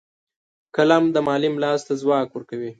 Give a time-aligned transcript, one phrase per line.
[0.75, 2.69] قلم د معلم لاس ته ځواک ورکوي